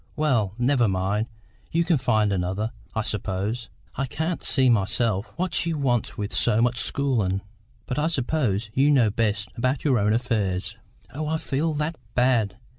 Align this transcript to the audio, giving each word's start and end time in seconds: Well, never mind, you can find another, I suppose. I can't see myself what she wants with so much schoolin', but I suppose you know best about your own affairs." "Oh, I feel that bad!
Well, 0.15 0.55
never 0.57 0.87
mind, 0.87 1.27
you 1.71 1.83
can 1.83 1.99
find 1.99 2.33
another, 2.33 2.71
I 2.95 3.03
suppose. 3.03 3.69
I 3.93 4.07
can't 4.07 4.41
see 4.41 4.67
myself 4.67 5.27
what 5.35 5.53
she 5.53 5.75
wants 5.75 6.17
with 6.17 6.33
so 6.35 6.59
much 6.59 6.79
schoolin', 6.79 7.43
but 7.85 7.99
I 7.99 8.07
suppose 8.07 8.71
you 8.73 8.89
know 8.89 9.11
best 9.11 9.49
about 9.55 9.83
your 9.83 9.99
own 9.99 10.11
affairs." 10.13 10.75
"Oh, 11.13 11.27
I 11.27 11.37
feel 11.37 11.75
that 11.75 11.97
bad! 12.15 12.57